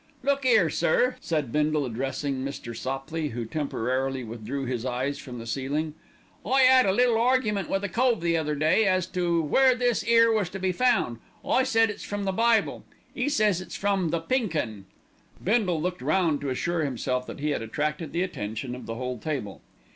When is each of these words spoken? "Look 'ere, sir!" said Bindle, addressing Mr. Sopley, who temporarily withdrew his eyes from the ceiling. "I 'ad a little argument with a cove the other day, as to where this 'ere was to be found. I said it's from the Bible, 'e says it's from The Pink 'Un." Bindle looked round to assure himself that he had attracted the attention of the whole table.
"Look 0.23 0.47
'ere, 0.47 0.71
sir!" 0.71 1.15
said 1.21 1.51
Bindle, 1.51 1.85
addressing 1.85 2.37
Mr. 2.43 2.75
Sopley, 2.75 3.27
who 3.33 3.45
temporarily 3.45 4.23
withdrew 4.23 4.65
his 4.65 4.83
eyes 4.83 5.19
from 5.19 5.37
the 5.37 5.45
ceiling. 5.45 5.93
"I 6.43 6.63
'ad 6.65 6.87
a 6.87 6.91
little 6.91 7.19
argument 7.19 7.69
with 7.69 7.83
a 7.83 7.87
cove 7.87 8.19
the 8.19 8.35
other 8.35 8.55
day, 8.55 8.85
as 8.87 9.05
to 9.09 9.43
where 9.43 9.75
this 9.75 10.03
'ere 10.07 10.31
was 10.31 10.49
to 10.49 10.59
be 10.59 10.71
found. 10.71 11.19
I 11.47 11.61
said 11.61 11.91
it's 11.91 12.01
from 12.01 12.23
the 12.23 12.31
Bible, 12.31 12.83
'e 13.15 13.29
says 13.29 13.61
it's 13.61 13.75
from 13.75 14.09
The 14.09 14.21
Pink 14.21 14.55
'Un." 14.55 14.85
Bindle 15.43 15.79
looked 15.79 16.01
round 16.01 16.41
to 16.41 16.49
assure 16.49 16.83
himself 16.83 17.27
that 17.27 17.39
he 17.39 17.51
had 17.51 17.61
attracted 17.61 18.11
the 18.11 18.23
attention 18.23 18.73
of 18.73 18.87
the 18.87 18.95
whole 18.95 19.19
table. 19.19 19.61